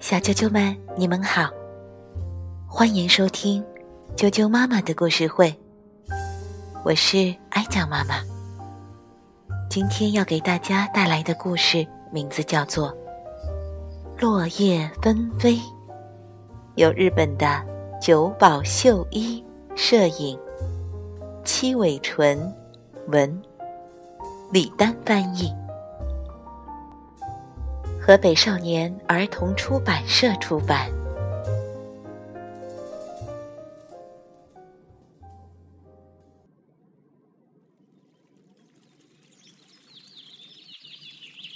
[0.00, 1.50] 小啾啾们，你们好，
[2.66, 3.62] 欢迎收听
[4.16, 5.54] 啾啾妈妈的故事会。
[6.84, 8.14] 我是哀酱妈妈，
[9.68, 12.88] 今天要给大家带来的故事名字叫做
[14.18, 15.56] 《落叶纷飞》，
[16.76, 17.62] 由日本的
[18.00, 19.44] 久保秀一
[19.76, 20.38] 摄影，
[21.44, 22.50] 七尾纯
[23.08, 23.42] 文，
[24.50, 25.52] 李丹翻译。
[28.06, 30.90] 河北少年儿童出版社出版。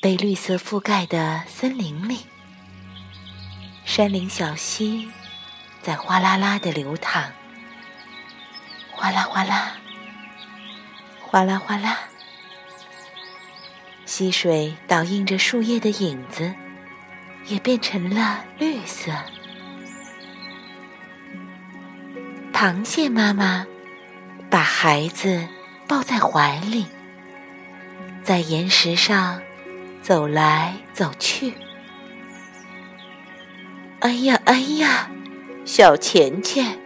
[0.00, 2.18] 被绿色覆盖的森林里，
[3.84, 5.10] 山林小溪
[5.82, 7.32] 在哗啦啦的流淌，
[8.92, 9.72] 哗啦哗啦，
[11.20, 11.98] 哗啦哗啦。
[14.06, 16.54] 溪水倒映着树叶的影子，
[17.46, 19.10] 也变成了绿色。
[22.52, 23.66] 螃蟹妈妈
[24.48, 25.48] 把孩子
[25.88, 26.86] 抱在怀里，
[28.22, 29.42] 在岩石上
[30.00, 31.52] 走来走去。
[33.98, 35.10] 哎呀哎呀，
[35.64, 36.78] 小钱钱，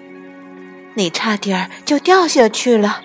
[0.95, 3.03] 你差点就掉下去了！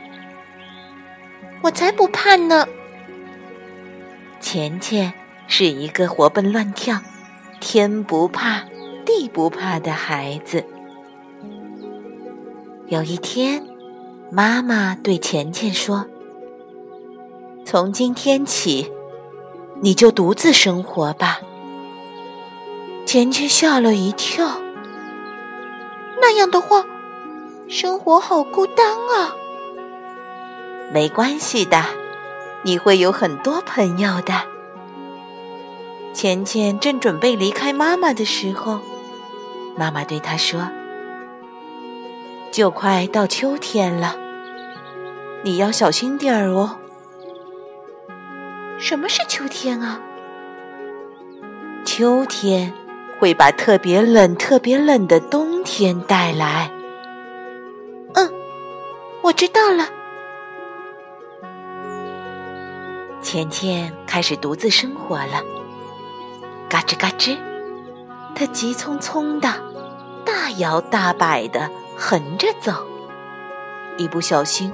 [1.63, 2.65] 我才不怕呢！
[4.55, 5.11] 钱钱
[5.49, 7.01] 是一个活蹦乱跳、
[7.59, 8.63] 天不怕
[9.05, 10.63] 地不怕的孩子。
[12.87, 13.67] 有一天，
[14.31, 16.05] 妈妈对钱钱说
[17.67, 18.89] ：“从今天起，
[19.81, 21.41] 你就独自生活吧。”
[23.05, 24.61] 钱钱吓了一跳。
[26.21, 26.85] 那样的话，
[27.67, 29.35] 生活好孤单啊！
[30.93, 32.04] 没关系的。
[32.65, 34.33] 你会有很多朋友的。
[36.13, 38.79] 钱钱正准备离开妈妈的时候，
[39.77, 40.67] 妈妈对他说
[42.51, 44.17] ：“就快到秋天了，
[45.43, 46.77] 你要小心点儿哦。”
[48.79, 50.01] 什么是秋天啊？
[51.85, 52.73] 秋天
[53.19, 56.71] 会把特别冷、特别冷的冬天带来。
[58.15, 58.33] 嗯，
[59.21, 59.87] 我知道了。
[63.35, 65.43] 钱钱开始独自生活了，
[66.69, 67.37] 嘎吱嘎吱，
[68.33, 69.49] 它急匆匆的，
[70.23, 72.71] 大摇大摆的横着走，
[73.97, 74.71] 一不小心，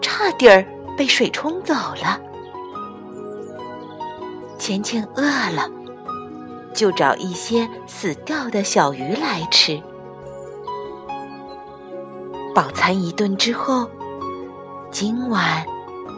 [0.00, 2.20] 差点儿被水冲走了。
[4.58, 5.70] 钱钱饿了，
[6.74, 9.80] 就找一些死掉的小鱼来吃。
[12.52, 13.88] 饱餐一顿之后，
[14.90, 15.64] 今晚。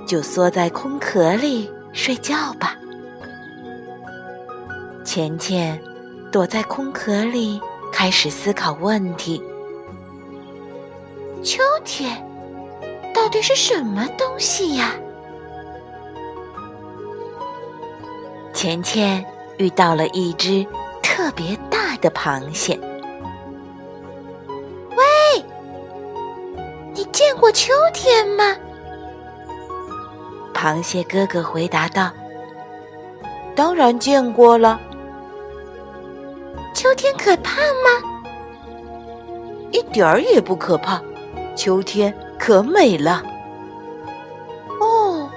[0.07, 2.77] 就缩在空壳里睡觉吧。
[5.05, 5.81] 钱钱
[6.31, 7.61] 躲在空壳里，
[7.93, 9.41] 开始思考问题：
[11.43, 12.23] 秋天
[13.15, 14.93] 到底是什么东西呀？
[18.53, 19.25] 钱钱
[19.59, 20.67] 遇到了一只
[21.03, 22.79] 特别大的螃蟹。
[24.97, 25.45] 喂，
[26.93, 28.57] 你见过秋天吗？
[30.65, 32.11] 螃蟹哥哥回答道
[33.55, 34.81] ：“当然见过了。
[36.73, 38.01] 秋天可怕吗？
[39.73, 41.03] 一点儿也不可怕，
[41.55, 43.23] 秋天可美了。
[44.81, 45.29] 哦，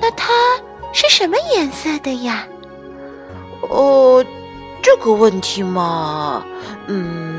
[0.00, 0.32] 那它
[0.92, 2.46] 是什么颜色的呀？
[3.68, 4.24] 哦，
[4.80, 6.44] 这个问题嘛，
[6.86, 7.34] 嗯。”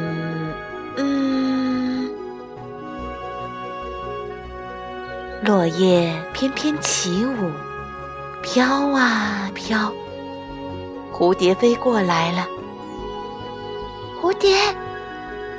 [5.48, 7.50] 落叶翩翩起舞，
[8.44, 9.90] 飘啊飘。
[11.14, 12.46] 蝴蝶飞过来了。
[14.22, 14.58] 蝴蝶，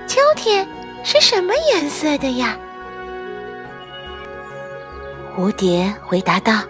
[0.06, 0.68] 秋天
[1.02, 2.54] 是什么颜色的呀？
[5.34, 6.60] 蝴蝶回答道：“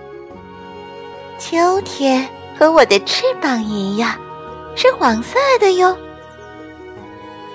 [1.41, 2.25] 秋天
[2.57, 4.15] 和我的翅膀一样，
[4.77, 5.89] 是黄色的哟。”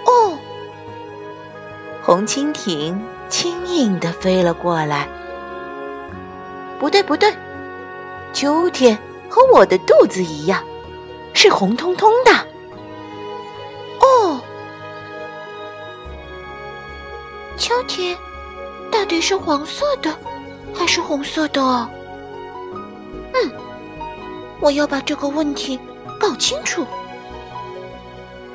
[0.06, 0.38] 哦，
[2.04, 5.08] 红蜻蜓轻盈地飞了过来。
[6.84, 7.34] 不对，不对，
[8.34, 9.00] 秋天
[9.30, 10.62] 和我的肚子一样，
[11.34, 12.32] 是红彤彤的。
[14.02, 14.42] 哦，
[17.56, 18.18] 秋天
[18.92, 20.14] 到底是黄色的
[20.74, 21.62] 还是红色的？
[23.34, 23.52] 嗯，
[24.60, 25.80] 我要把这个问题
[26.20, 26.86] 搞清楚。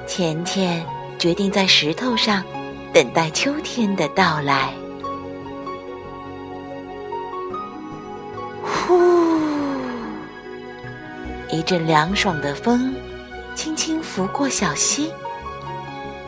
[0.07, 0.87] 钱钱
[1.19, 2.45] 决定在石头上
[2.93, 4.75] 等待秋天的到来。
[11.50, 12.95] 一阵凉爽的风
[13.55, 15.11] 轻轻拂过小溪，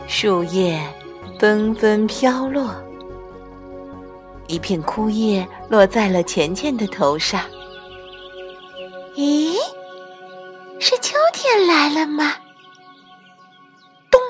[0.09, 0.81] 树叶
[1.39, 2.75] 纷纷飘落，
[4.47, 7.45] 一片枯叶落在了钱钱的头上。
[9.15, 9.55] 咦，
[10.79, 12.37] 是秋天来了吗？
[14.11, 14.21] 咚，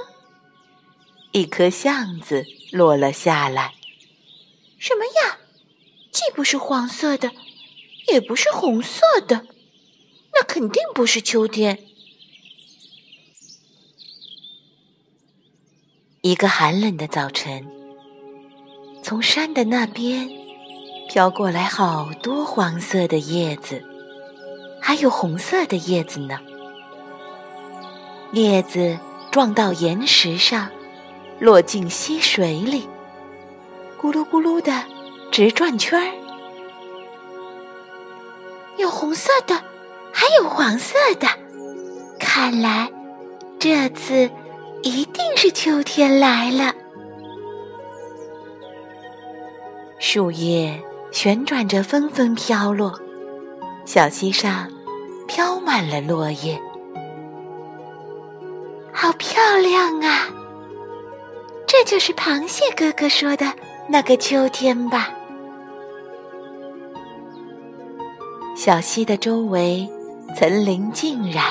[1.33, 3.75] 一颗橡子落了下来。
[4.79, 5.39] 什么呀？
[6.11, 7.31] 既不是黄色的，
[8.09, 9.47] 也不是红色的，
[10.41, 11.79] 那肯定不是秋天。
[16.23, 17.71] 一个寒冷的早晨，
[19.03, 20.31] 从山的那边
[21.11, 23.85] 飘过来好多黄色的叶子，
[24.81, 26.41] 还有红色的叶子呢。
[28.33, 28.99] 叶子
[29.31, 30.71] 撞到岩石上，
[31.39, 32.89] 落进溪水里，
[34.01, 34.73] 咕噜咕噜的。
[35.31, 36.13] 直转圈儿，
[38.79, 39.63] 有红色的，
[40.13, 41.27] 还有黄色的。
[42.19, 42.91] 看来
[43.59, 44.31] 这次
[44.83, 46.75] 一定是秋天来了。
[49.99, 52.99] 树叶旋转着，纷纷飘落，
[53.85, 54.71] 小溪上
[55.29, 56.61] 飘满了落叶，
[58.93, 60.29] 好漂亮啊！
[61.67, 63.53] 这就是螃蟹哥哥说的
[63.89, 65.11] 那个秋天吧。
[68.57, 69.89] 小溪的周围，
[70.37, 71.45] 层林尽染，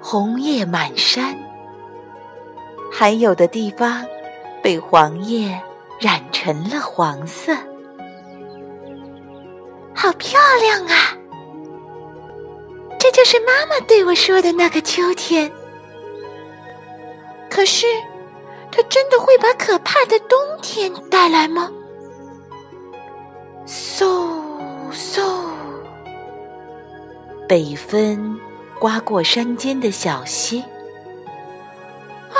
[0.00, 1.36] 红叶满山。
[2.92, 4.04] 还有的地方，
[4.62, 5.60] 被黄叶
[6.00, 7.54] 染成了黄色，
[9.94, 11.16] 好漂亮啊！
[12.98, 15.50] 这就是妈妈对我说的那个秋天。
[17.48, 17.86] 可是，
[18.72, 21.70] 它真的会把可怕的冬天带来吗？
[23.66, 24.39] 嗖嗖。
[27.50, 28.38] 北风
[28.78, 30.60] 刮过山间的小溪，
[32.30, 32.38] 啊，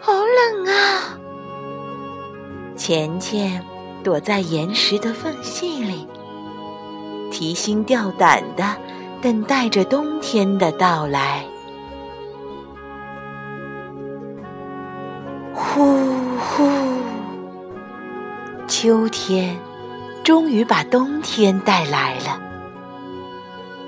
[0.00, 1.18] 好冷啊！
[2.76, 3.60] 钱钱
[4.04, 6.06] 躲在岩石的缝隙里，
[7.32, 8.76] 提心吊胆的
[9.20, 11.44] 等待着冬天的到来。
[15.52, 15.82] 呼
[16.38, 16.70] 呼，
[18.68, 19.58] 秋天
[20.22, 22.42] 终于把冬天带来了。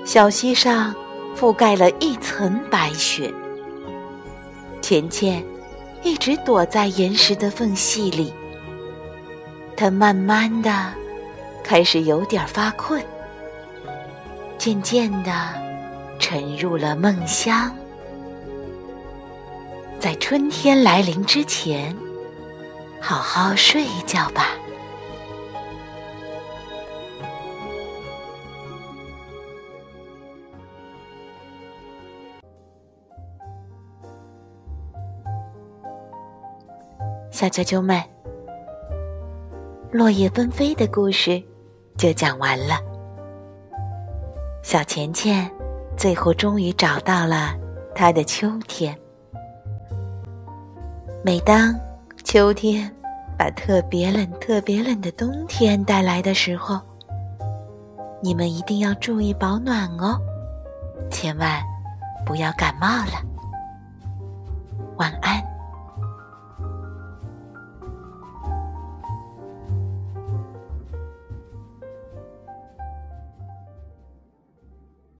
[0.03, 0.93] 小溪上
[1.35, 3.33] 覆盖了一层白雪，
[4.81, 5.43] 钱钱
[6.03, 8.33] 一直躲在岩石的缝隙里。
[9.77, 10.91] 他慢慢的
[11.63, 13.01] 开始有点发困，
[14.57, 15.31] 渐渐的
[16.19, 17.73] 沉入了梦乡。
[19.99, 21.95] 在春天来临之前，
[22.99, 24.47] 好好睡一觉吧。
[37.41, 37.99] 小啾啾们，
[39.91, 41.41] 落叶纷飞的故事
[41.97, 42.75] 就讲完了。
[44.61, 45.49] 小钱钱
[45.97, 47.55] 最后终于找到了
[47.95, 48.95] 他的秋天。
[51.25, 51.73] 每当
[52.23, 52.87] 秋天
[53.39, 56.79] 把特别冷、特别冷的冬天带来的时候，
[58.21, 60.15] 你们一定要注意保暖哦，
[61.09, 61.59] 千万
[62.23, 63.13] 不要感冒了。
[64.97, 65.50] 晚安。